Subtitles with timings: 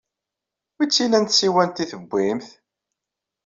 [0.75, 2.49] Wi tt-ilan tsiwant ay tewwimt?